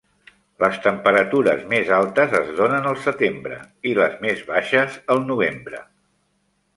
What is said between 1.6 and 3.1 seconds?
més altes es donen al